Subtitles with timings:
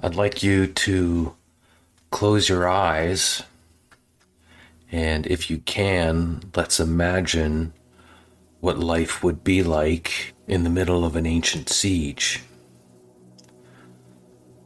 [0.00, 1.34] I'd like you to
[2.10, 3.42] close your eyes
[4.92, 7.72] and if you can, let's imagine
[8.60, 12.42] what life would be like in the middle of an ancient siege.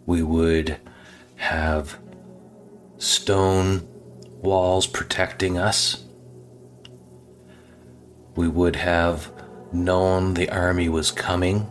[0.04, 0.78] We would
[1.36, 1.98] have
[2.98, 3.88] stone
[4.42, 6.04] walls protecting us.
[8.36, 9.32] We would have
[9.72, 11.68] known the army was coming,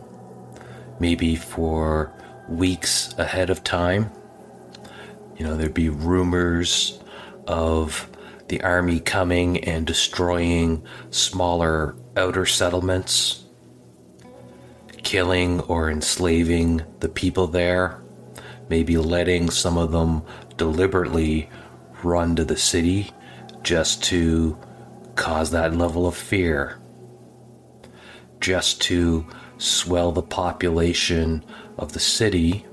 [0.98, 2.12] maybe for
[2.56, 4.10] weeks ahead of time.
[5.36, 7.00] You know, there'd be rumors
[7.46, 8.08] of
[8.48, 13.44] the army coming and destroying smaller outer settlements,
[15.02, 18.02] killing or enslaving the people there,
[18.68, 20.22] maybe letting some of them
[20.56, 21.48] deliberately
[22.02, 23.10] run to the city
[23.62, 24.58] just to
[25.14, 26.78] cause that level of fear,
[28.40, 29.26] just to
[29.58, 31.44] swell the population
[31.78, 32.66] of the city,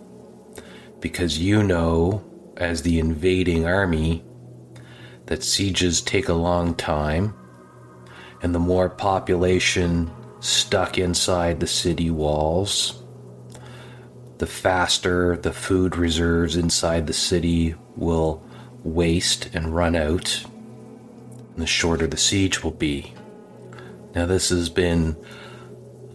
[0.99, 2.23] because you know,
[2.57, 4.23] as the invading army,
[5.27, 7.33] that sieges take a long time,
[8.41, 13.03] and the more population stuck inside the city walls,
[14.39, 18.41] the faster the food reserves inside the city will
[18.83, 20.43] waste and run out,
[21.53, 23.13] and the shorter the siege will be.
[24.15, 25.15] Now, this has been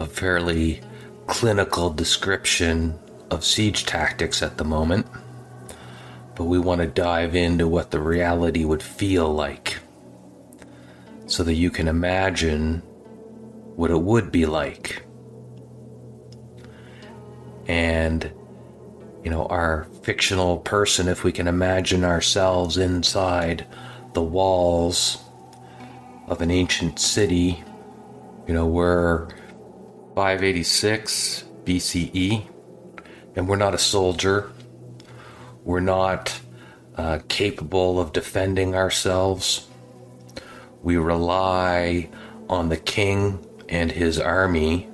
[0.00, 0.80] a fairly
[1.26, 2.98] clinical description
[3.30, 5.06] of siege tactics at the moment,
[6.34, 9.78] but we want to dive into what the reality would feel like
[11.26, 12.82] so that you can imagine
[13.76, 15.04] what it would be like.
[17.66, 18.30] And,
[19.22, 23.66] you know, our fictional person, if we can imagine ourselves inside
[24.12, 25.18] the walls
[26.28, 27.64] of an ancient city,
[28.46, 29.28] you know, we're
[30.14, 32.48] 586 BCE,
[33.34, 34.52] and we're not a soldier.
[35.64, 36.40] We're not
[36.96, 39.66] uh, capable of defending ourselves.
[40.84, 42.10] We rely
[42.48, 44.88] on the king and his army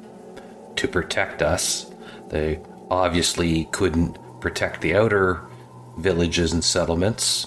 [0.77, 1.91] to protect us.
[2.29, 2.61] They
[2.91, 5.43] obviously couldn't protect the outer
[5.99, 7.47] villages and settlements.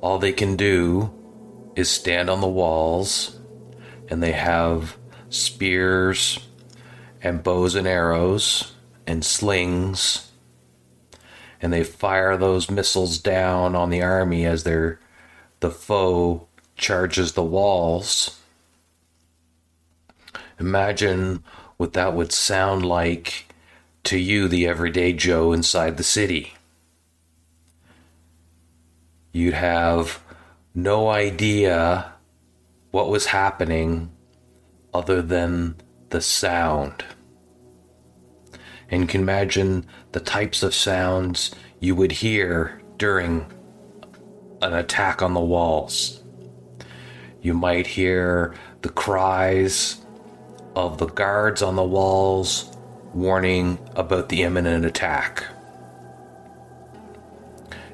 [0.00, 1.12] All they can do
[1.76, 3.38] is stand on the walls,
[4.08, 4.96] and they have
[5.28, 6.38] spears
[7.22, 8.72] and bows and arrows
[9.06, 10.30] and slings,
[11.60, 15.00] and they fire those missiles down on the army as their
[15.60, 16.46] the foe
[16.76, 18.40] charges the walls.
[20.60, 21.42] Imagine
[21.76, 23.46] what that would sound like
[24.04, 26.54] to you, the everyday Joe inside the city.
[29.32, 30.22] You'd have
[30.74, 32.12] no idea
[32.90, 34.10] what was happening
[34.94, 35.74] other than
[36.10, 37.04] the sound.
[38.88, 41.50] And you can imagine the types of sounds
[41.80, 43.46] you would hear during
[44.62, 46.22] an attack on the walls.
[47.42, 50.00] You might hear the cries
[50.76, 52.70] of the guards on the walls
[53.12, 55.44] warning about the imminent attack.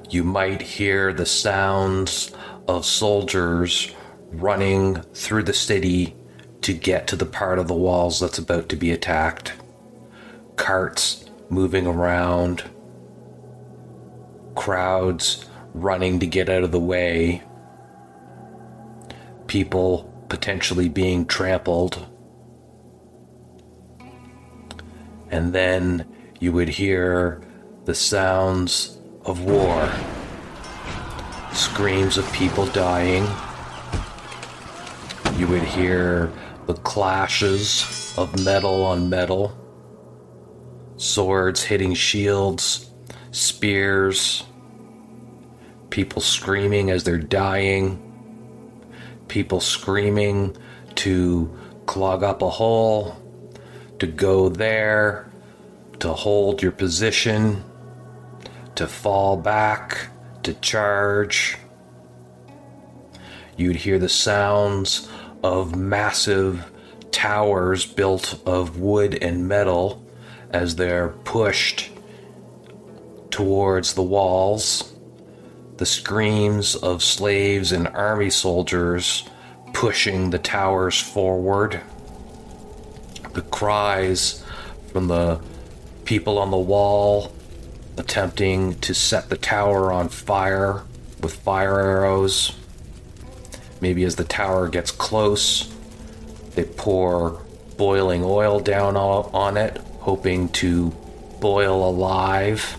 [0.09, 2.32] You might hear the sounds
[2.69, 3.93] of soldiers
[4.32, 6.17] running through the city
[6.62, 9.54] to get to the part of the walls that's about to be attacked.
[10.56, 12.65] Carts moving around,
[14.54, 17.43] crowds running to get out of the way,
[19.47, 22.06] people potentially being trampled.
[25.31, 26.06] And then
[26.41, 27.41] you would hear
[27.84, 29.91] the sounds of war
[31.53, 33.26] screams of people dying.
[35.37, 36.32] You would hear
[36.72, 39.53] the clashes of metal on metal,
[40.97, 42.88] swords hitting shields,
[43.32, 44.44] spears,
[45.91, 48.00] people screaming as they're dying,
[49.26, 50.56] people screaming
[50.94, 51.53] to
[51.86, 53.16] clog up a hole,
[53.98, 55.28] to go there,
[55.98, 57.64] to hold your position,
[58.76, 60.08] to fall back,
[60.44, 61.58] to charge.
[63.56, 65.08] You'd hear the sounds
[65.42, 66.70] of massive
[67.10, 70.04] towers built of wood and metal
[70.50, 71.90] as they're pushed
[73.31, 74.92] towards the walls.
[75.76, 79.25] The screams of slaves and army soldiers
[79.72, 81.81] pushing the towers forward.
[83.32, 84.44] The cries
[84.92, 85.40] from the
[86.04, 87.32] people on the wall
[87.96, 90.82] attempting to set the tower on fire
[91.20, 92.56] with fire arrows.
[93.81, 95.73] Maybe as the tower gets close,
[96.55, 97.43] they pour
[97.77, 100.91] boiling oil down on it, hoping to
[101.41, 102.77] boil alive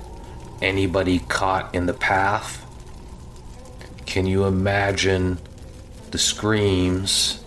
[0.61, 2.65] anybody caught in the path.
[4.05, 5.39] Can you imagine
[6.11, 7.43] the screams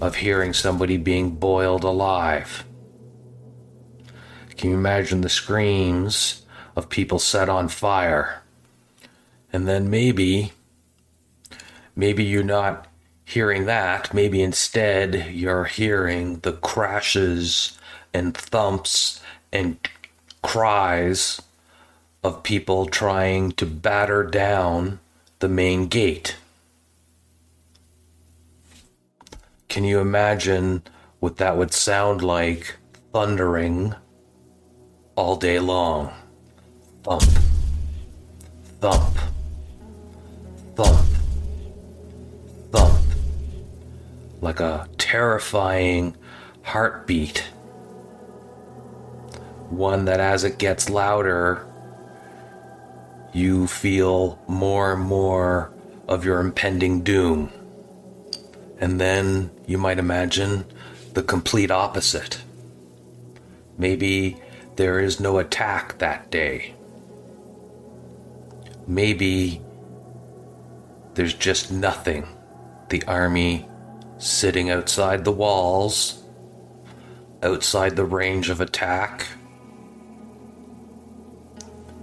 [0.00, 2.64] of hearing somebody being boiled alive?
[4.56, 6.42] Can you imagine the screams
[6.76, 8.42] of people set on fire?
[9.52, 10.52] And then maybe,
[11.98, 12.86] maybe you're not
[13.24, 14.14] hearing that.
[14.14, 17.76] Maybe instead you're hearing the crashes
[18.14, 19.20] and thumps
[19.52, 19.76] and
[20.40, 21.42] cries
[22.22, 25.00] of people trying to batter down
[25.40, 26.36] the main gate.
[29.68, 30.82] Can you imagine
[31.18, 32.76] what that would sound like
[33.12, 33.94] thundering
[35.16, 36.12] all day long?
[37.02, 37.22] Thump,
[38.80, 39.18] thump,
[40.74, 41.17] thump,
[44.40, 46.16] Like a terrifying
[46.62, 47.38] heartbeat.
[49.70, 51.66] One that, as it gets louder,
[53.32, 55.72] you feel more and more
[56.06, 57.50] of your impending doom.
[58.80, 60.64] And then you might imagine
[61.14, 62.40] the complete opposite.
[63.76, 64.40] Maybe
[64.76, 66.74] there is no attack that day.
[68.86, 69.60] Maybe
[71.14, 72.26] there's just nothing.
[72.88, 73.67] The army
[74.18, 76.24] sitting outside the walls,
[77.42, 79.26] outside the range of attack.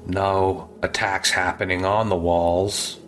[0.05, 2.99] No attacks happening on the walls.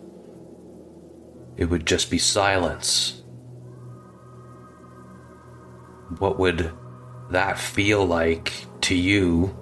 [1.56, 3.22] It would just be silence.
[6.18, 6.72] What would
[7.30, 8.52] that feel like
[8.82, 9.56] to you?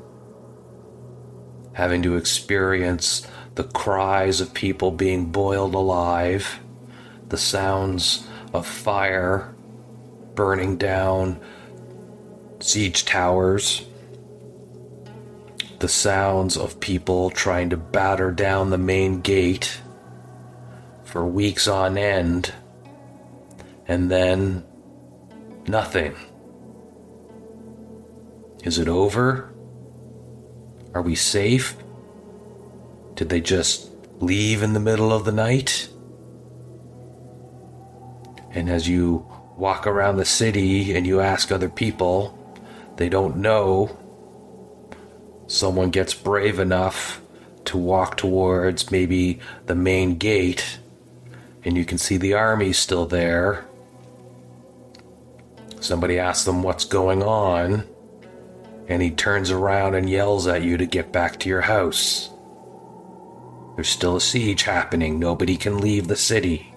[1.73, 6.61] Having to experience the cries of people being boiled alive,
[7.29, 9.55] the sounds of fire
[10.35, 11.41] burning down
[12.61, 13.87] siege towers,
[15.79, 19.81] the sounds of people trying to batter down the main gate
[21.05, 22.53] for weeks on end,
[23.87, 24.65] and then
[25.67, 26.15] nothing.
[28.65, 29.53] Is it over?
[30.95, 31.77] Are we safe?
[33.15, 35.89] Did they just leave in the middle of the night?
[38.57, 39.27] And as you
[39.57, 42.37] walk around the city and you ask other people,
[42.97, 43.97] they don't know.
[45.47, 47.21] Someone gets brave enough
[47.67, 50.79] to walk towards maybe the main gate,
[51.65, 53.67] and you can see the army still there.
[55.79, 57.87] Somebody asks them what's going on
[58.89, 62.31] and he turns around and yells at you to get back to your house.
[63.75, 65.19] There's still a siege happening.
[65.19, 66.76] Nobody can leave the city.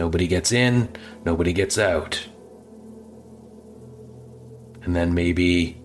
[0.00, 0.88] Nobody gets in,
[1.26, 2.26] nobody gets out.
[4.82, 5.78] And then maybe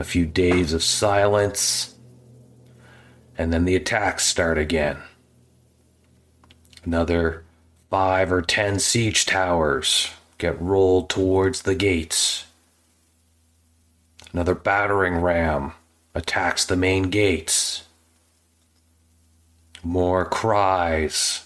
[0.00, 1.94] a few days of silence,
[3.38, 4.96] and then the attacks start again.
[6.82, 7.44] Another
[7.88, 12.46] five or ten siege towers get rolled towards the gates.
[14.32, 15.70] Another battering ram
[16.16, 17.84] attacks the main gates.
[19.84, 21.45] More cries.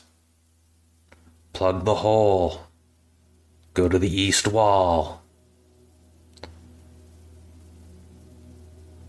[1.61, 2.59] Plug the hole.
[3.75, 5.23] Go to the east wall.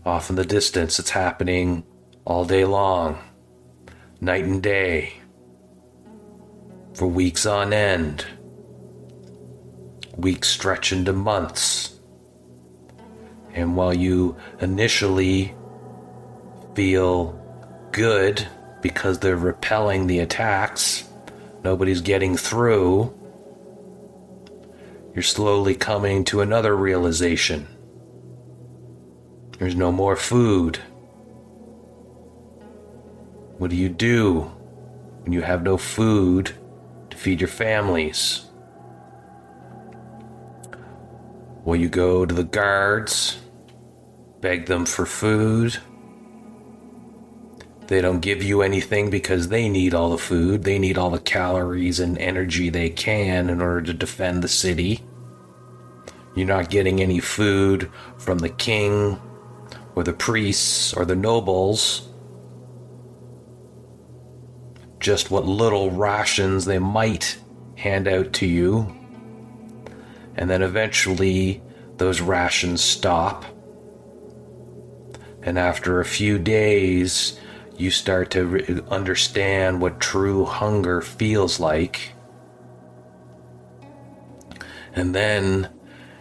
[0.04, 1.82] Off in the distance, it's happening
[2.26, 3.18] all day long,
[4.20, 5.14] night and day,
[6.92, 8.26] for weeks on end.
[10.18, 11.98] Weeks stretch into months.
[13.54, 15.54] And while you initially
[16.74, 17.32] feel
[17.92, 18.46] good
[18.82, 21.08] because they're repelling the attacks,
[21.64, 23.14] nobody's getting through,
[25.14, 27.66] you're slowly coming to another realization.
[29.58, 30.78] There's no more food.
[33.58, 34.50] What do you do
[35.22, 36.52] when you have no food
[37.10, 38.46] to feed your families?
[41.64, 43.38] Well, you go to the guards
[44.42, 45.78] beg them for food.
[47.88, 50.64] They don't give you anything because they need all the food.
[50.64, 55.04] They need all the calories and energy they can in order to defend the city.
[56.34, 59.20] You're not getting any food from the king
[59.94, 62.08] or the priests or the nobles.
[64.98, 67.38] Just what little rations they might
[67.76, 68.94] hand out to you.
[70.36, 71.60] And then eventually
[71.98, 73.44] those rations stop
[75.42, 77.38] and after a few days,
[77.76, 82.12] you start to re- understand what true hunger feels like.
[84.94, 85.70] And then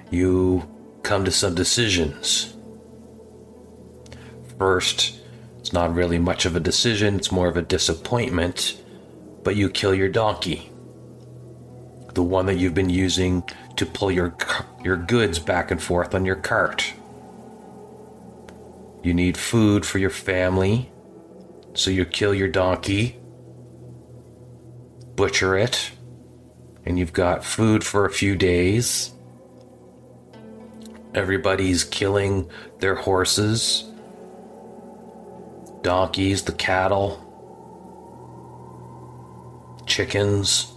[0.10, 0.70] you
[1.04, 2.56] come to some decisions.
[4.58, 5.20] first,
[5.60, 8.80] it's not really much of a decision, it's more of a disappointment,
[9.44, 10.72] but you kill your donkey.
[12.14, 13.44] The one that you've been using
[13.78, 14.36] to pull your
[14.84, 16.94] your goods back and forth on your cart.
[19.02, 20.91] You need food for your family,
[21.74, 23.18] so you kill your donkey,
[25.16, 25.92] butcher it,
[26.86, 29.12] and you've got food for a few days.
[31.14, 32.50] Everybody's killing
[32.80, 33.90] their horses,
[35.82, 37.28] donkeys, the cattle,
[39.86, 40.74] chickens.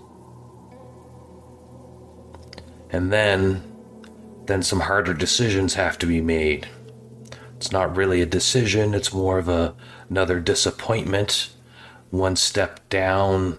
[2.90, 3.70] And then
[4.46, 6.68] then some harder decisions have to be made.
[7.56, 9.74] It's not really a decision, it's more of a
[10.08, 11.50] another disappointment,
[12.10, 13.58] one step down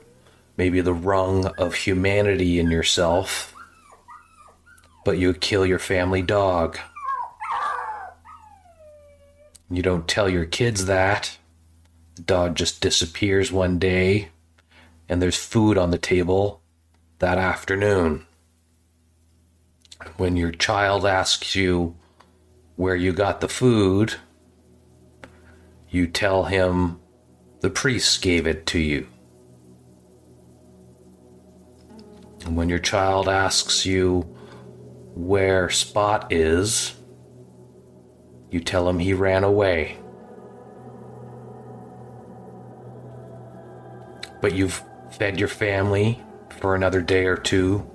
[0.58, 3.54] maybe the rung of humanity in yourself,
[5.04, 6.78] but you kill your family dog.
[9.70, 11.38] You don't tell your kids that.
[12.16, 14.30] The dog just disappears one day,
[15.10, 16.62] and there's food on the table
[17.20, 18.26] that afternoon.
[20.18, 21.96] When your child asks you
[22.76, 24.16] where you got the food,
[25.96, 27.00] you tell him
[27.62, 29.08] the priest gave it to you.
[32.44, 34.22] And when your child asks you
[35.16, 36.96] where Spot is,
[38.52, 39.98] you tell him he ran away.
[44.42, 46.22] But you've fed your family
[46.60, 47.90] for another day or two.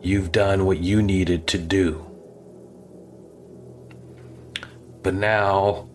[0.00, 2.10] You've done what you needed to do.
[5.02, 5.90] But now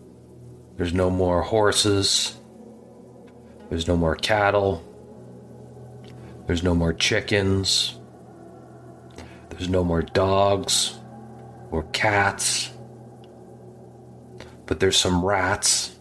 [0.80, 2.38] there's no more horses,
[3.68, 4.82] there's no more cattle,
[6.46, 7.98] there's no more chickens.
[9.50, 10.98] There's no more dogs
[11.70, 12.70] or cats.
[14.64, 15.96] But there's some rats.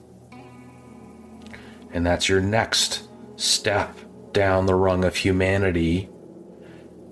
[1.92, 3.98] And that's your next step
[4.32, 6.08] down the rung of humanity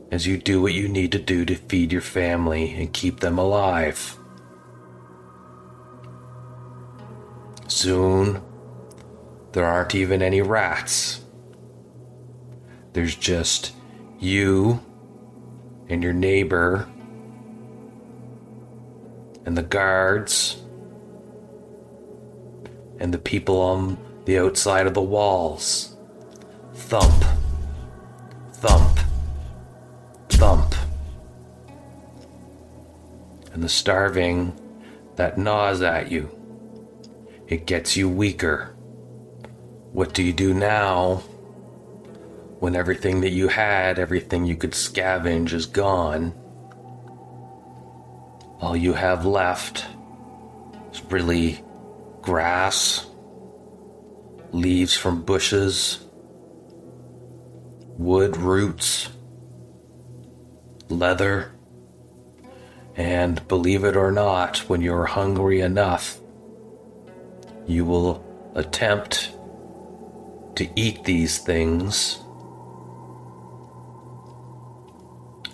[0.09, 3.37] as you do what you need to do to feed your family and keep them
[3.37, 4.17] alive.
[7.77, 8.41] Soon,
[9.51, 11.21] there aren't even any rats.
[12.93, 13.71] There's just
[14.17, 14.83] you
[15.87, 16.89] and your neighbor
[19.45, 20.59] and the guards
[22.99, 25.95] and the people on the outside of the walls.
[26.73, 27.25] Thump,
[28.53, 28.99] thump,
[30.29, 30.73] thump.
[33.53, 34.59] And the starving
[35.15, 36.36] that gnaws at you.
[37.47, 38.75] It gets you weaker.
[39.93, 41.23] What do you do now?
[42.59, 46.33] when everything that you had, everything you could scavenge is gone.
[48.59, 49.85] All you have left
[50.91, 51.63] is really
[52.21, 53.05] grass,
[54.51, 55.99] leaves from bushes,
[57.97, 59.09] wood roots,
[60.89, 61.51] leather,
[62.95, 66.19] and believe it or not, when you're hungry enough,
[67.67, 68.23] you will
[68.55, 69.31] attempt
[70.55, 72.19] to eat these things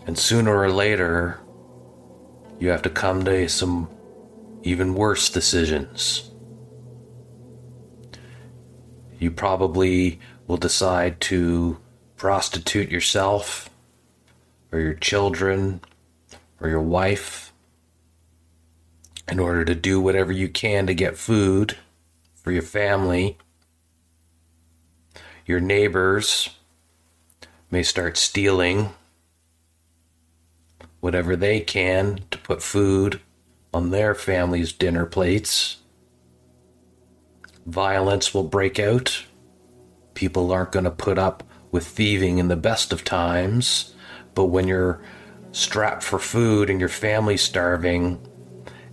[0.05, 1.39] And sooner or later,
[2.59, 3.89] you have to come to some
[4.61, 6.29] even worse decisions.
[9.19, 11.77] You probably will decide to
[12.17, 13.69] prostitute yourself
[14.71, 15.81] or your children
[16.59, 17.53] or your wife
[19.29, 21.77] in order to do whatever you can to get food
[22.43, 23.37] for your family.
[25.45, 26.49] Your neighbors
[27.71, 28.93] may start stealing
[30.99, 33.19] whatever they can to put food
[33.73, 35.77] on their family's dinner plates.
[37.65, 39.25] Violence will break out.
[40.13, 43.95] People aren't going to put up with thieving in the best of times,
[44.35, 45.01] but when you're
[45.51, 48.21] strapped for food and your family's starving,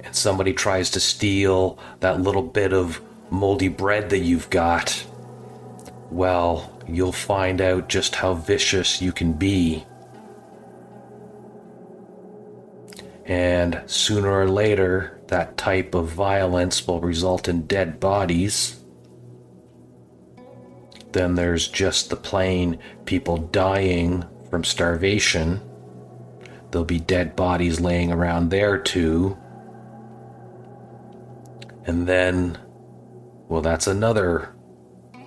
[0.03, 5.07] and somebody tries to steal that little bit of moldy bread that you've got,
[6.11, 9.85] well, you'll find out just how vicious you can be
[13.31, 18.83] And sooner or later, that type of violence will result in dead bodies.
[21.13, 25.61] Then there's just the plain people dying from starvation.
[26.73, 29.39] There'll be dead bodies laying around there too.
[31.87, 32.59] And then,
[33.51, 34.55] well, that's another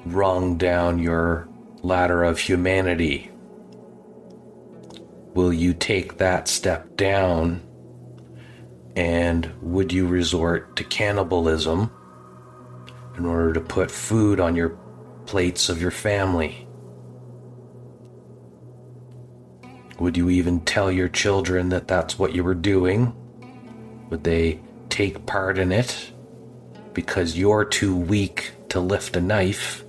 [0.06, 1.50] rung down your
[1.82, 3.30] ladder of humanity.
[5.34, 7.62] Will you take that step down?
[8.96, 11.92] And would you resort to cannibalism
[13.18, 14.78] in order to put food on your
[15.26, 16.66] plates of your family?
[20.00, 23.14] Would you even tell your children that that's what you were doing?
[24.10, 26.13] Would they take part in it
[26.94, 29.84] because you're too weak to lift a knife,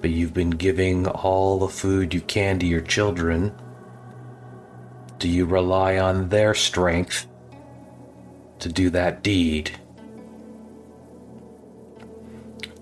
[0.00, 3.54] but you've been giving all the food you can to your children?
[5.18, 7.26] Do you rely on their strength
[8.60, 9.72] to do that deed?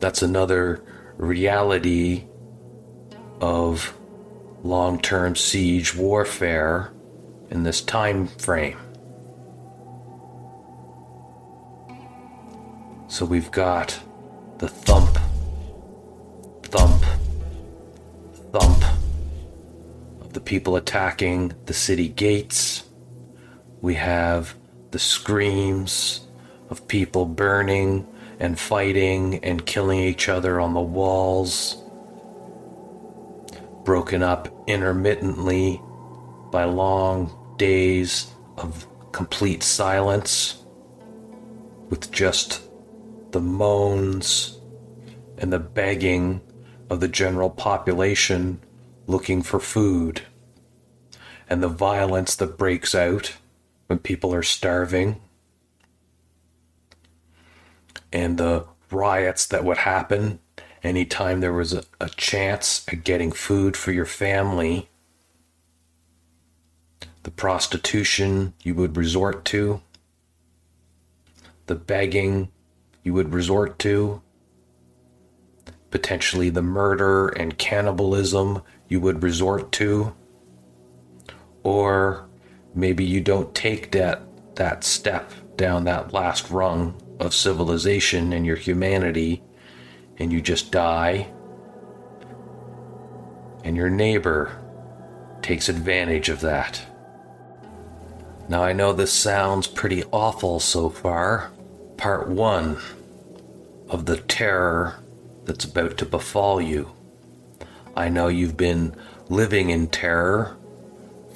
[0.00, 0.82] That's another
[1.16, 2.24] reality
[3.40, 3.96] of
[4.62, 6.92] long term siege warfare
[7.50, 8.78] in this time frame.
[13.18, 13.98] So we've got
[14.58, 15.18] the thump,
[16.62, 17.02] thump,
[18.52, 18.84] thump
[20.20, 22.84] of the people attacking the city gates.
[23.80, 24.54] We have
[24.92, 26.28] the screams
[26.70, 28.06] of people burning
[28.38, 31.82] and fighting and killing each other on the walls,
[33.82, 35.82] broken up intermittently
[36.52, 40.62] by long days of complete silence
[41.90, 42.67] with just
[43.30, 44.58] the moans
[45.36, 46.40] and the begging
[46.90, 48.60] of the general population
[49.06, 50.22] looking for food,
[51.48, 53.36] and the violence that breaks out
[53.86, 55.20] when people are starving,
[58.12, 60.38] and the riots that would happen
[60.82, 64.88] anytime there was a, a chance at getting food for your family,
[67.22, 69.80] the prostitution you would resort to,
[71.66, 72.50] the begging
[73.08, 74.20] you would resort to,
[75.90, 80.14] potentially the murder and cannibalism you would resort to,
[81.62, 82.28] or
[82.74, 84.20] maybe you don't take that,
[84.56, 89.42] that step down that last rung of civilization and your humanity
[90.18, 91.26] and you just die,
[93.64, 94.54] and your neighbor
[95.40, 96.78] takes advantage of that.
[98.50, 101.50] Now, I know this sounds pretty awful so far.
[101.96, 102.76] Part one
[103.88, 105.02] of the terror
[105.44, 106.90] that's about to befall you.
[107.96, 108.94] I know you've been
[109.28, 110.56] living in terror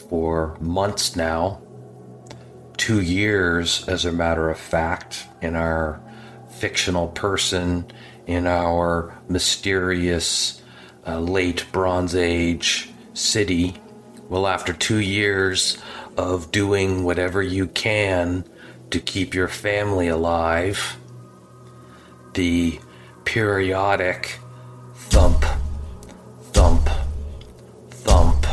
[0.08, 1.60] for months now,
[2.76, 6.00] two years, as a matter of fact, in our
[6.50, 7.90] fictional person,
[8.26, 10.62] in our mysterious
[11.06, 13.74] uh, late Bronze Age city.
[14.28, 15.78] Well, after two years
[16.16, 18.44] of doing whatever you can
[18.90, 20.96] to keep your family alive,
[22.34, 22.80] the
[23.24, 24.38] periodic
[24.94, 25.44] thump,
[26.40, 26.88] thump,
[27.90, 28.46] thump,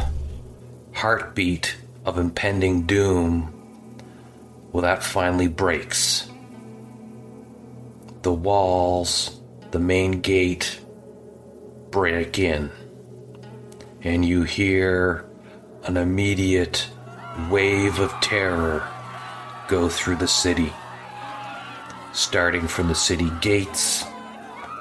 [0.94, 3.54] heartbeat of impending doom,
[4.72, 6.30] well, that finally breaks.
[8.22, 9.40] The walls,
[9.72, 10.82] the main gate
[11.90, 12.70] break in,
[14.04, 15.26] and you hear
[15.86, 16.88] an immediate
[17.50, 18.88] wave of terror
[19.70, 20.74] go through the city
[22.12, 24.06] starting from the city gates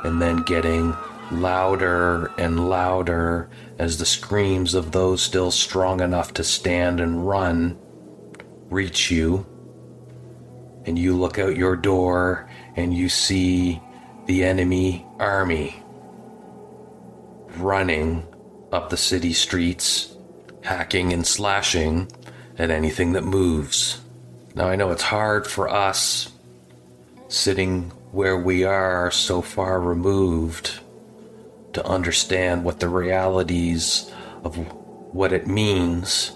[0.05, 0.97] and then getting
[1.31, 7.79] louder and louder as the screams of those still strong enough to stand and run
[8.71, 9.47] reach you.
[10.87, 13.81] And you look out your door and you see
[14.27, 15.83] the enemy army
[17.57, 18.27] running
[18.73, 20.17] up the city streets,
[20.62, 22.11] hacking and slashing
[22.59, 24.01] at anything that moves.
[24.55, 26.33] Now, I know it's hard for us
[27.29, 30.81] sitting where we are so far removed
[31.75, 34.11] to understand what the realities
[34.43, 34.57] of
[35.14, 36.33] what it means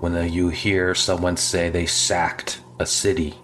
[0.00, 3.34] when you hear someone say they sacked a city.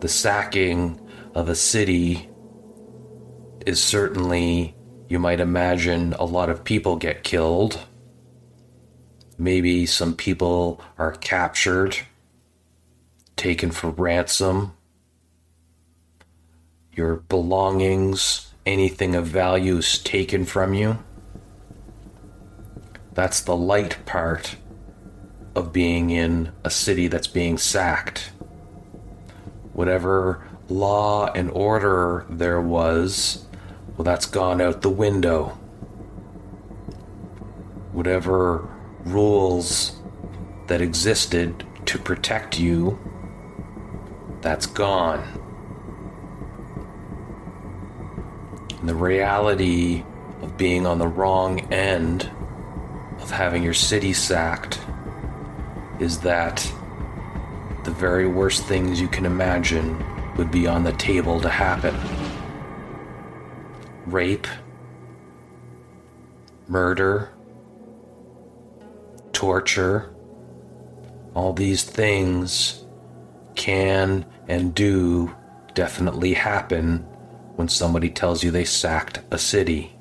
[0.00, 1.00] The sacking
[1.34, 2.30] of a city
[3.66, 4.74] is certainly,
[5.08, 7.80] you might imagine, a lot of people get killed.
[9.36, 11.98] Maybe some people are captured
[13.38, 14.72] taken for ransom,
[16.92, 20.98] your belongings, anything of value is taken from you.
[23.14, 24.56] That's the light part
[25.54, 28.32] of being in a city that's being sacked.
[29.72, 33.46] Whatever law and order there was,
[33.96, 35.58] well, that's gone out the window.
[37.92, 38.68] Whatever
[39.04, 39.96] rules
[40.66, 42.98] that existed to protect you
[44.40, 45.20] that's gone.
[48.80, 50.04] And the reality
[50.42, 52.30] of being on the wrong end
[53.20, 54.80] of having your city sacked
[55.98, 56.72] is that
[57.84, 60.04] the very worst things you can imagine
[60.36, 61.96] would be on the table to happen
[64.06, 64.46] rape,
[66.66, 67.30] murder,
[69.32, 70.14] torture,
[71.34, 72.77] all these things
[73.58, 75.34] can and do
[75.74, 77.00] definitely happen
[77.56, 79.92] when somebody tells you they sacked a city.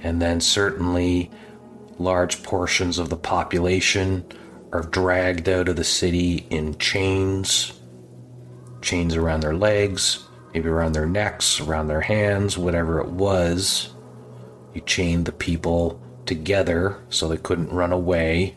[0.00, 1.30] And then, certainly,
[1.98, 4.24] large portions of the population
[4.72, 7.78] are dragged out of the city in chains,
[8.80, 13.94] chains around their legs, maybe around their necks, around their hands, whatever it was.
[14.74, 18.56] You chained the people together so they couldn't run away.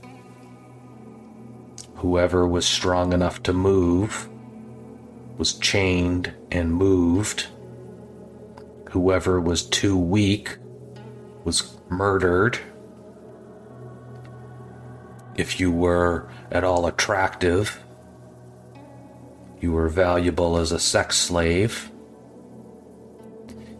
[2.01, 4.27] Whoever was strong enough to move
[5.37, 7.45] was chained and moved.
[8.89, 10.57] Whoever was too weak
[11.43, 12.57] was murdered.
[15.35, 17.83] If you were at all attractive,
[19.59, 21.91] you were valuable as a sex slave.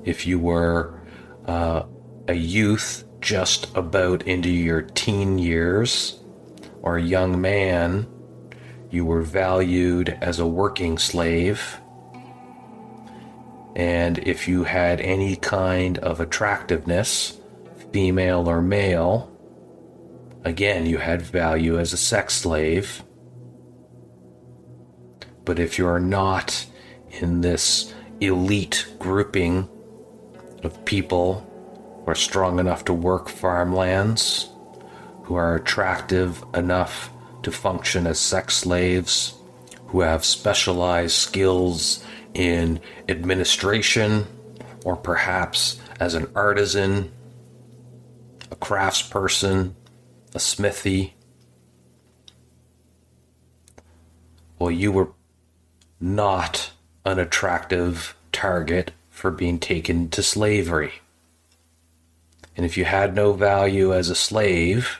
[0.03, 1.01] If you were
[1.47, 1.85] uh,
[2.27, 6.20] a youth just about into your teen years
[6.81, 8.07] or a young man,
[8.89, 11.79] you were valued as a working slave.
[13.75, 17.39] And if you had any kind of attractiveness,
[17.93, 19.31] female or male,
[20.43, 23.03] again, you had value as a sex slave.
[25.45, 26.65] But if you're not
[27.21, 29.67] in this elite grouping
[30.63, 31.47] of people
[32.03, 34.50] who are strong enough to work farmlands,
[35.31, 37.09] who are attractive enough
[37.41, 39.33] to function as sex slaves,
[39.87, 44.25] who have specialized skills in administration
[44.83, 47.09] or perhaps as an artisan,
[48.51, 49.71] a craftsperson,
[50.35, 51.13] a smithy.
[54.59, 55.13] Well, you were
[55.97, 56.71] not
[57.05, 60.91] an attractive target for being taken to slavery.
[62.57, 64.99] And if you had no value as a slave,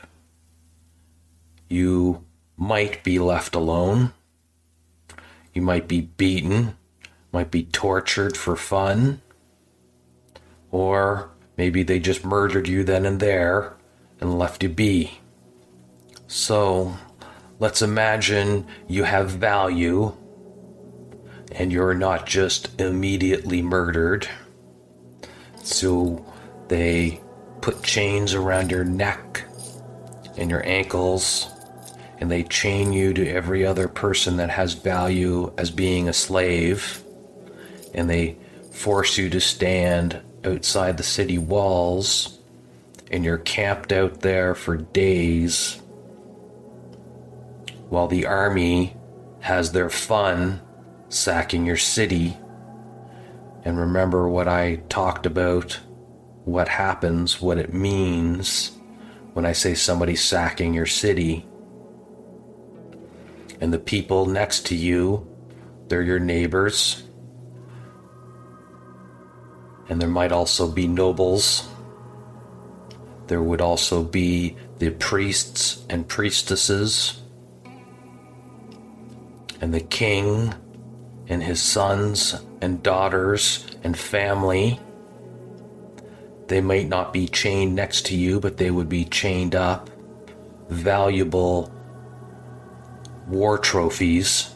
[1.72, 2.24] you
[2.56, 4.12] might be left alone.
[5.52, 6.76] You might be beaten,
[7.32, 9.20] might be tortured for fun,
[10.70, 13.74] or maybe they just murdered you then and there
[14.20, 15.18] and left you be.
[16.26, 16.96] So
[17.58, 20.14] let's imagine you have value
[21.52, 24.26] and you're not just immediately murdered.
[25.62, 26.24] So
[26.68, 27.20] they
[27.60, 29.44] put chains around your neck
[30.38, 31.51] and your ankles,
[32.22, 37.02] and they chain you to every other person that has value as being a slave,
[37.94, 38.36] and they
[38.70, 42.38] force you to stand outside the city walls,
[43.10, 45.82] and you're camped out there for days
[47.88, 48.96] while the army
[49.40, 50.62] has their fun
[51.08, 52.36] sacking your city.
[53.64, 55.80] And remember what I talked about
[56.44, 58.70] what happens, what it means
[59.32, 61.48] when I say somebody sacking your city.
[63.62, 65.24] And the people next to you,
[65.86, 67.04] they're your neighbors.
[69.88, 71.68] And there might also be nobles.
[73.28, 77.22] There would also be the priests and priestesses.
[79.60, 80.54] And the king
[81.28, 84.80] and his sons and daughters and family.
[86.48, 89.88] They might not be chained next to you, but they would be chained up.
[90.68, 91.72] Valuable
[93.28, 94.50] war trophies.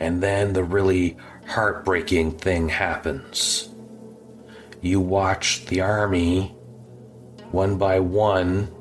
[0.00, 1.16] And then the really
[1.46, 3.68] heartbreaking thing happens.
[4.80, 6.48] You watch the army,
[7.52, 8.74] one by one,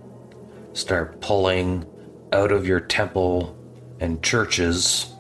[0.74, 1.86] start pulling
[2.32, 3.58] out of your temple
[4.00, 5.14] and churches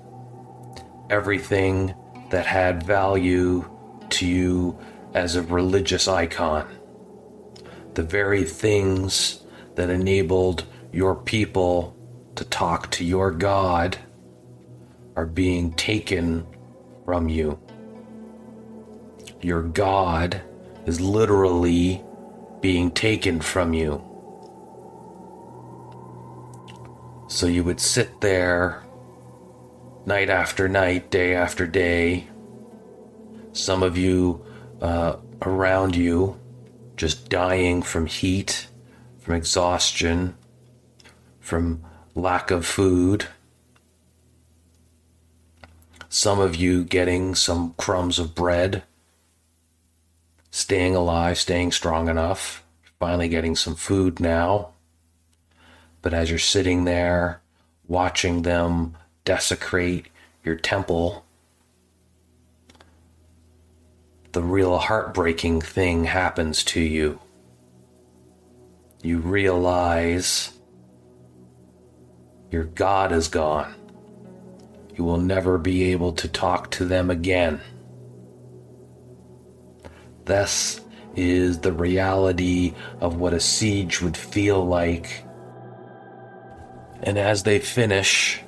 [1.09, 1.93] everything
[2.31, 3.69] that had value
[4.09, 4.79] to you
[5.13, 6.67] as a religious icon.
[7.93, 9.43] The very things
[9.75, 11.95] that enabled your people
[12.35, 13.97] to talk to your God
[15.15, 16.45] are being taken
[17.05, 17.59] from you.
[19.41, 20.41] Your God
[20.85, 22.03] is literally
[22.61, 24.03] being taken from you.
[27.27, 28.83] So you would sit there
[30.05, 32.27] night after night, day after day.
[33.53, 34.45] Some of you
[34.81, 36.39] uh, around you
[36.97, 38.67] just dying from heat,
[39.19, 40.35] from exhaustion,
[41.41, 41.83] from
[42.15, 43.27] lack of food.
[46.07, 48.83] Some of you getting some crumbs of bread,
[50.51, 52.63] staying alive, staying strong enough,
[52.99, 54.69] finally getting some food now.
[56.01, 57.41] But as you're sitting there
[57.87, 60.07] watching them desecrate
[60.43, 61.25] your temple,
[64.31, 67.19] the real heartbreaking thing happens to you.
[69.01, 70.53] You realize
[72.51, 73.73] your God is gone.
[74.95, 77.61] You will never be able to talk to them again.
[80.25, 80.81] This
[81.15, 85.25] is the reality of what a siege would feel like.
[87.03, 88.41] And as they finish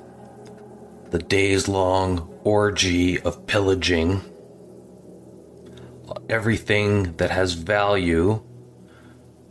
[1.10, 4.22] the days long orgy of pillaging,
[6.30, 8.42] everything that has value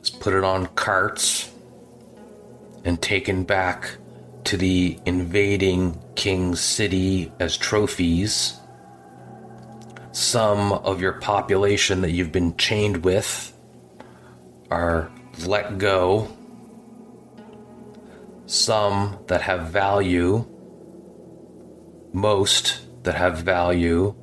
[0.03, 1.51] is put it on carts
[2.85, 3.97] and taken back
[4.44, 8.59] to the invading king's city as trophies.
[10.12, 13.57] Some of your population that you've been chained with
[14.70, 15.11] are
[15.46, 16.28] let go.
[18.46, 20.44] Some that have value,
[22.12, 24.14] most that have value,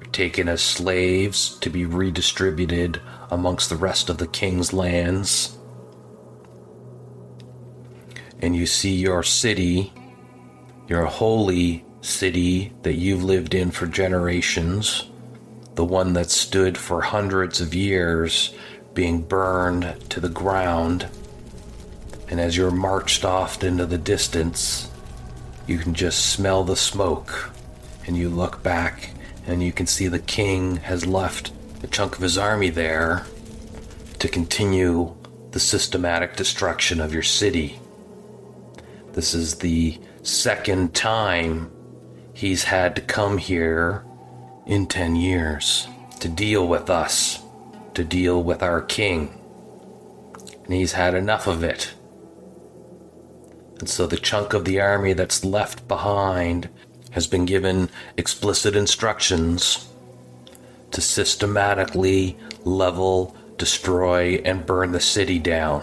[0.00, 5.58] are taken as slaves to be redistributed amongst the rest of the king's lands
[8.42, 9.92] and you see your city,
[10.88, 15.08] your holy city that you've lived in for generations,
[15.76, 18.52] the one that stood for hundreds of years,
[18.92, 21.08] being burned to the ground.
[22.28, 24.90] And as you're marched off into the distance,
[25.66, 27.50] you can just smell the smoke.
[28.06, 29.10] And you look back
[29.46, 31.52] and you can see the king has left
[31.84, 33.24] a chunk of his army there
[34.18, 35.14] to continue
[35.52, 37.78] the systematic destruction of your city.
[39.12, 41.70] This is the second time
[42.32, 44.04] he's had to come here
[44.66, 45.86] in 10 years
[46.20, 47.42] to deal with us,
[47.94, 49.38] to deal with our king.
[50.64, 51.92] And he's had enough of it.
[53.80, 56.70] And so the chunk of the army that's left behind
[57.10, 59.88] has been given explicit instructions
[60.92, 65.82] to systematically level, destroy, and burn the city down.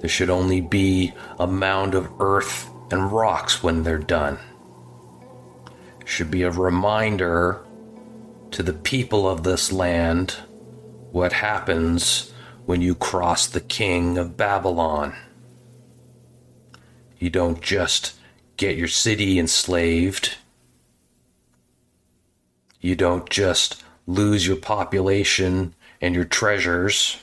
[0.00, 4.38] There should only be a mound of earth and rocks when they're done.
[6.04, 7.64] Should be a reminder
[8.52, 10.36] to the people of this land
[11.12, 12.32] what happens
[12.64, 15.14] when you cross the king of Babylon.
[17.18, 18.14] You don't just
[18.56, 20.36] get your city enslaved.
[22.80, 27.18] You don't just lose your population and your treasures.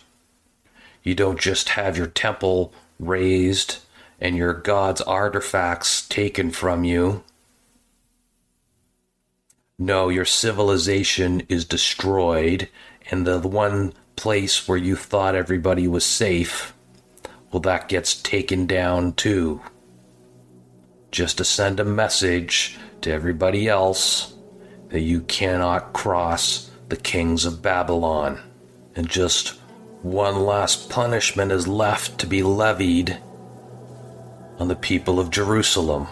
[1.06, 3.78] You don't just have your temple razed
[4.20, 7.24] and your god's artifacts taken from you.
[9.78, 12.70] No, your civilization is destroyed,
[13.12, 16.74] and the one place where you thought everybody was safe,
[17.52, 19.62] well, that gets taken down too.
[21.12, 24.34] Just to send a message to everybody else
[24.90, 28.42] that you cannot cross the kings of Babylon.
[28.96, 29.60] And just
[30.06, 33.18] one last punishment is left to be levied
[34.60, 36.06] on the people of Jerusalem.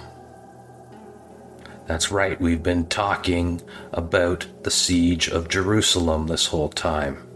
[1.86, 7.28] That's right, we've been talking about the siege of Jerusalem this whole time.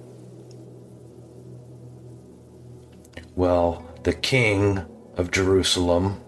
[3.36, 4.84] Well, the king
[5.16, 6.20] of Jerusalem,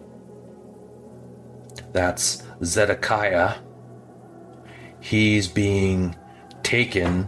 [1.92, 3.56] that's Zedekiah,
[5.00, 6.16] he's being
[6.62, 7.28] taken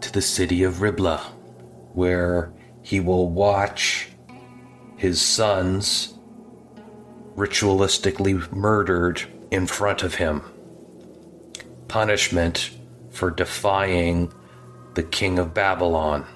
[0.00, 1.32] to the city of Riblah
[1.94, 4.08] where he will watch
[4.96, 6.14] his sons
[7.36, 10.42] ritualistically murdered in front of him.
[11.88, 12.70] Punishment
[13.10, 14.32] for defying
[14.94, 16.26] the king of Babylon.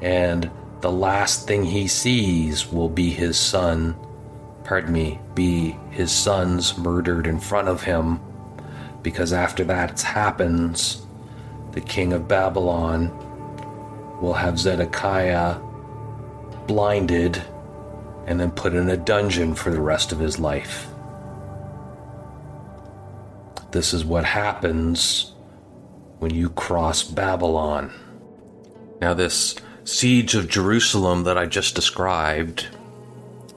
[0.00, 3.96] And the last thing he sees will be his son,
[4.64, 8.20] pardon me, be his sons murdered in front of him.
[9.02, 11.06] Because after that happens,
[11.72, 13.10] the king of Babylon
[14.24, 15.58] will have Zedekiah
[16.66, 17.42] blinded
[18.26, 20.88] and then put in a dungeon for the rest of his life.
[23.70, 25.32] This is what happens
[26.20, 27.92] when you cross Babylon.
[29.00, 32.68] Now, this siege of Jerusalem that I just described,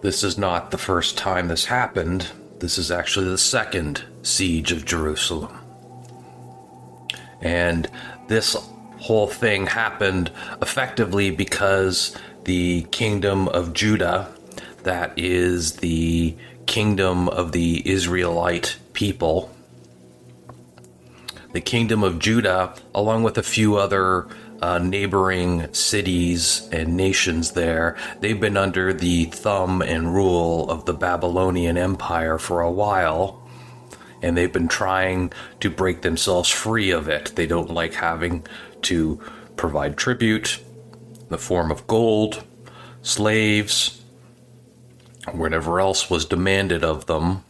[0.01, 2.27] this is not the first time this happened.
[2.59, 5.57] This is actually the second siege of Jerusalem.
[7.39, 7.89] And
[8.27, 8.57] this
[9.07, 10.29] whole thing happened
[10.61, 14.27] effectively because the kingdom of Judah,
[14.83, 19.49] that is the kingdom of the Israelite people,
[21.53, 24.27] the kingdom of Judah, along with a few other
[24.61, 30.93] uh, neighboring cities and nations there, they've been under the thumb and rule of the
[30.93, 33.41] Babylonian Empire for a while.
[34.21, 37.33] And they've been trying to break themselves free of it.
[37.35, 38.43] They don't like having
[38.83, 39.19] to
[39.55, 40.59] provide tribute
[41.19, 42.43] in the form of gold,
[43.01, 44.01] slaves,
[45.31, 47.43] whatever else was demanded of them.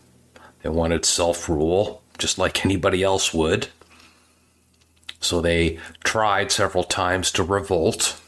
[0.63, 3.68] They wanted self rule, just like anybody else would.
[5.20, 8.20] So they tried several times to revolt.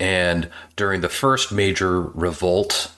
[0.00, 2.92] And during the first major revolt,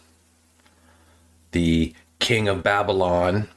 [1.53, 3.49] the king of Babylon,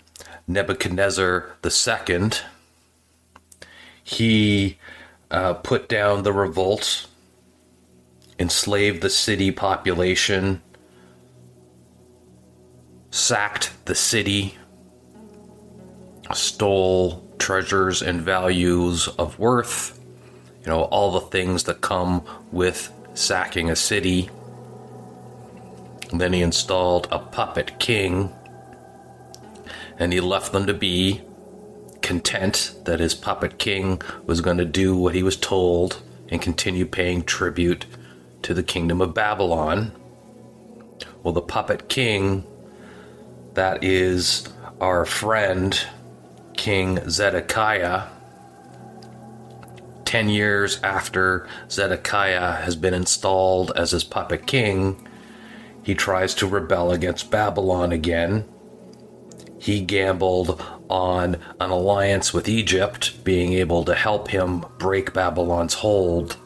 [0.48, 2.30] Nebuchadnezzar II,
[4.04, 4.78] he
[5.32, 7.08] uh, put down the revolt,
[8.38, 10.62] enslaved the city population,
[13.12, 14.58] sacked the city,
[16.34, 20.00] stole treasures and values of worth,
[20.62, 24.30] you know, all the things that come with sacking a city.
[26.12, 28.34] And then he installed a puppet king,
[29.98, 31.22] and he left them to be
[32.04, 36.86] content that his puppet king was going to do what he was told and continue
[36.86, 37.86] paying tribute
[38.44, 39.92] to the kingdom of Babylon.
[41.24, 42.46] Well, the puppet king,
[43.56, 44.48] that is
[44.80, 45.80] our friend
[46.56, 48.10] King Zedekiah,
[50.06, 55.08] 10 years after Zedekiah has been installed as his puppet king,
[55.82, 58.46] he tries to rebel against Babylon again.
[59.58, 66.38] He gambled on an alliance with Egypt, being able to help him break Babylon's hold.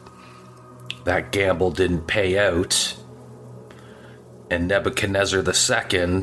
[1.04, 2.96] That gamble didn't pay out.
[4.50, 6.22] And Nebuchadnezzar II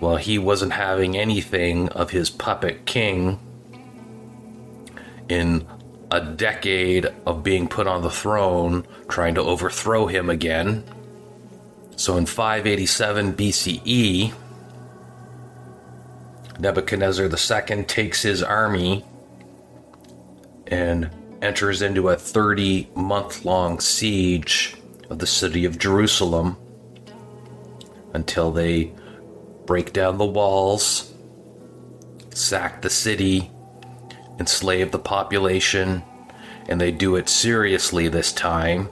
[0.00, 3.40] well, he wasn't having anything of his puppet king
[5.28, 5.66] in
[6.10, 10.84] a decade of being put on the throne, trying to overthrow him again.
[11.96, 14.32] So in 587 BCE,
[16.58, 19.04] Nebuchadnezzar II takes his army
[20.66, 24.76] and enters into a 30 month long siege
[25.08, 26.56] of the city of Jerusalem
[28.12, 28.92] until they
[29.66, 31.12] break down the walls,
[32.30, 33.50] sack the city,
[34.38, 36.02] enslave the population,
[36.68, 38.88] and they do it seriously this time.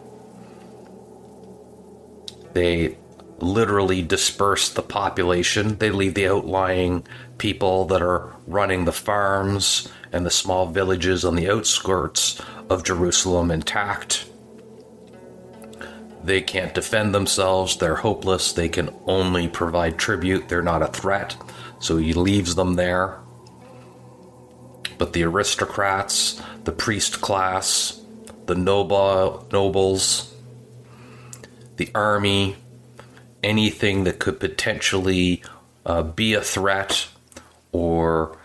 [2.53, 2.97] They
[3.39, 5.77] literally disperse the population.
[5.79, 7.07] They leave the outlying
[7.39, 13.51] people that are running the farms and the small villages on the outskirts of Jerusalem
[13.51, 14.27] intact.
[16.25, 17.77] They can't defend themselves.
[17.77, 18.53] They're hopeless.
[18.53, 20.49] They can only provide tribute.
[20.49, 21.37] They're not a threat.
[21.79, 23.21] So he leaves them there.
[24.99, 28.01] But the aristocrats, the priest class,
[28.47, 30.35] the noble, nobles,
[31.77, 32.57] the army,
[33.43, 35.43] anything that could potentially
[35.85, 37.09] uh, be a threat
[37.77, 38.39] or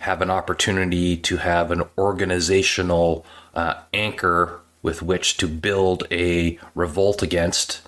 [0.00, 7.20] have an opportunity to have an organizational uh, anchor with which to build a revolt
[7.20, 7.82] against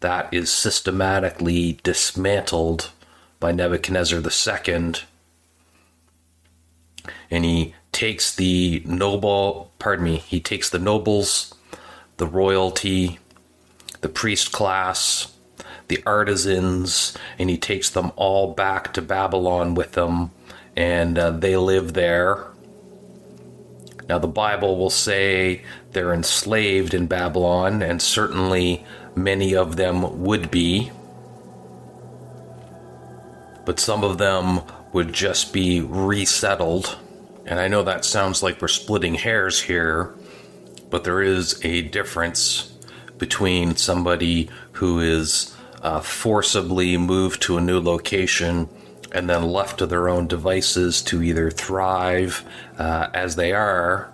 [0.00, 2.90] that is systematically dismantled
[3.40, 4.94] by Nebuchadnezzar II.
[7.30, 11.54] And he takes the noble, pardon me, he takes the nobles,
[12.18, 13.18] the royalty,
[14.02, 15.33] the priest class,
[15.88, 20.30] the artisans, and he takes them all back to Babylon with him,
[20.76, 22.46] and uh, they live there
[24.08, 30.50] now, the Bible will say they're enslaved in Babylon, and certainly many of them would
[30.50, 30.90] be.
[33.64, 34.60] But some of them
[34.92, 36.98] would just be resettled.
[37.46, 40.14] And I know that sounds like we're splitting hairs here,
[40.90, 42.72] but there is a difference
[43.16, 45.53] between somebody who is
[45.84, 48.68] uh, forcibly moved to a new location
[49.12, 52.42] and then left to their own devices to either thrive
[52.78, 54.12] uh, as they are,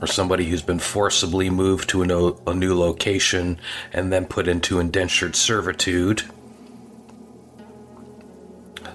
[0.00, 3.58] or somebody who's been forcibly moved to a, no, a new location
[3.92, 6.22] and then put into indentured servitude.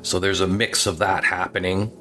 [0.02, 1.92] So there's a mix of that happening.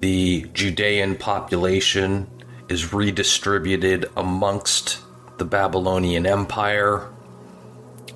[0.00, 2.28] The Judean population
[2.68, 5.00] is redistributed amongst
[5.38, 7.13] the Babylonian Empire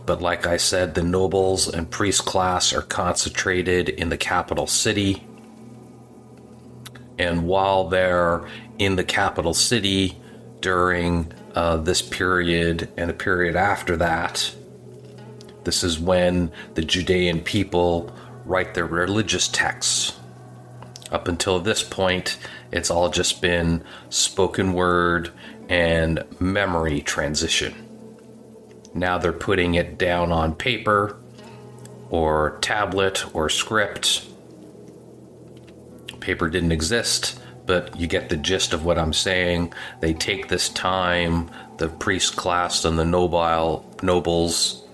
[0.08, 5.22] but like I said, the nobles and priest class are concentrated in the capital city.
[7.18, 8.48] And while they're
[8.78, 10.16] in the capital city
[10.62, 14.54] during uh, this period and a period after that,
[15.64, 18.10] this is when the Judean people
[18.46, 20.18] write their religious texts.
[21.12, 22.38] Up until this point,
[22.72, 25.32] it's all just been spoken word
[25.68, 27.87] and memory transition.
[28.98, 31.16] Now they're putting it down on paper
[32.10, 34.26] or tablet or script.
[36.20, 39.72] Paper didn't exist, but you get the gist of what I'm saying.
[40.00, 44.84] They take this time, the priest class and the nobile nobles,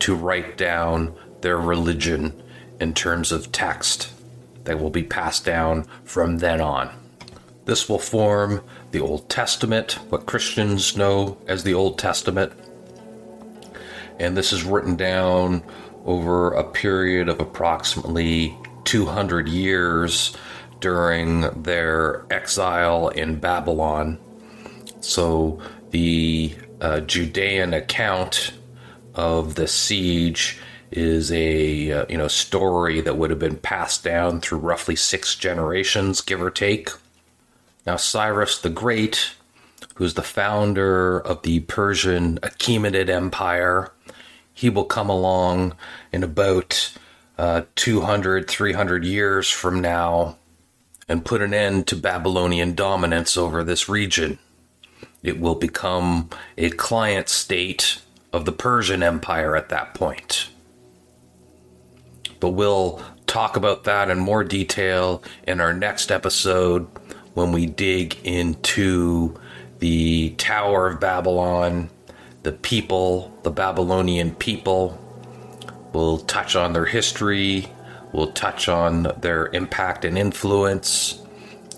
[0.00, 2.42] to write down their religion
[2.80, 4.12] in terms of text
[4.64, 6.90] that will be passed down from then on.
[7.66, 12.52] This will form the Old Testament, what Christians know as the Old Testament.
[14.20, 15.62] And this is written down
[16.04, 20.36] over a period of approximately 200 years
[20.80, 24.18] during their exile in Babylon.
[25.00, 25.60] So
[25.90, 28.52] the uh, Judean account
[29.14, 30.58] of the siege
[30.90, 35.34] is a uh, you know story that would have been passed down through roughly six
[35.34, 36.90] generations, give or take.
[37.86, 39.34] Now Cyrus the Great,
[39.94, 43.92] who's the founder of the Persian Achaemenid Empire,
[44.60, 45.72] he will come along
[46.12, 46.92] in about
[47.38, 50.36] uh, 200, 300 years from now
[51.08, 54.38] and put an end to Babylonian dominance over this region.
[55.22, 58.02] It will become a client state
[58.34, 60.50] of the Persian Empire at that point.
[62.38, 66.86] But we'll talk about that in more detail in our next episode
[67.32, 69.40] when we dig into
[69.78, 71.88] the Tower of Babylon
[72.42, 74.98] the people, the Babylonian people.
[75.92, 77.68] We'll touch on their history.
[78.12, 81.20] We'll touch on their impact and influence.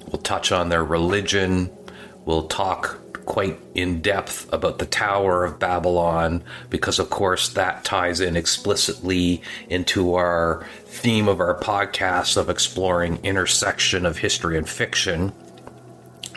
[0.07, 1.71] We'll touch on their religion.
[2.25, 8.21] We'll talk quite in depth about the Tower of Babylon because, of course, that ties
[8.21, 15.33] in explicitly into our theme of our podcast of exploring intersection of history and fiction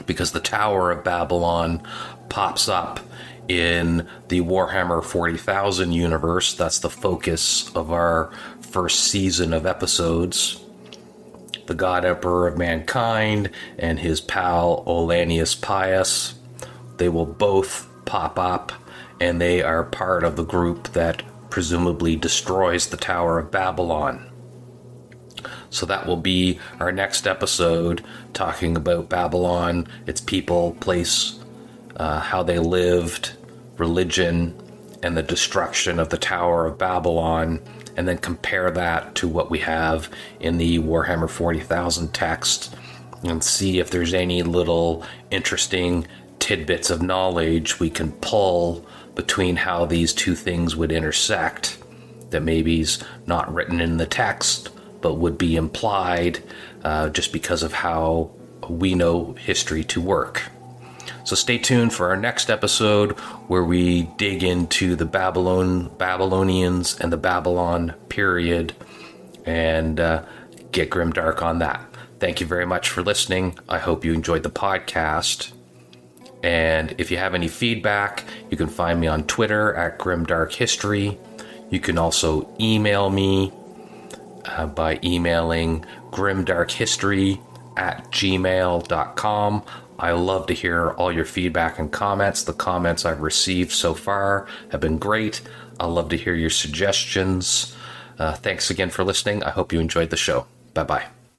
[0.06, 1.82] because the Tower of Babylon
[2.30, 3.00] pops up
[3.48, 6.54] in the Warhammer 40,000 universe.
[6.54, 10.62] That's the focus of our first season of episodes.
[11.68, 16.36] The God Emperor of Mankind and his pal Ollanius Pius,
[16.98, 18.72] they will both pop up
[19.20, 24.30] and they are part of the group that presumably destroys the Tower of Babylon.
[25.70, 31.40] So that will be our next episode talking about Babylon, its people, place,
[31.98, 33.34] uh, how they lived,
[33.78, 34.56] religion,
[35.04, 37.62] and the destruction of the Tower of Babylon,
[37.96, 42.76] and then compare that to what we have in the Warhammer 40,000 text
[43.24, 46.06] and see if there's any little interesting
[46.40, 48.86] tidbits of knowledge we can pull
[49.16, 51.78] between how these two things would intersect
[52.30, 54.70] that maybe's not written in the text
[55.02, 56.42] but would be implied
[56.84, 58.30] uh, just because of how
[58.70, 60.44] we know history to work.
[61.24, 63.12] So stay tuned for our next episode
[63.48, 68.74] where we dig into the Babylon Babylonians and the Babylon period
[69.46, 70.24] and uh,
[70.72, 71.82] get grimdark on that.
[72.20, 73.58] Thank you very much for listening.
[73.68, 75.52] I hope you enjoyed the podcast.
[76.44, 81.18] And if you have any feedback, you can find me on Twitter at Grimdark History.
[81.70, 83.52] You can also email me
[84.46, 87.42] uh, by emailing grimdarkhistory
[87.76, 89.64] at gmail.com.
[89.98, 92.44] I love to hear all your feedback and comments.
[92.44, 95.42] The comments I've received so far have been great.
[95.80, 97.76] I love to hear your suggestions.
[98.20, 99.44] Uh, thanks again for listening.
[99.44, 100.48] I hope you enjoyed the show.
[100.74, 101.06] Bye bye.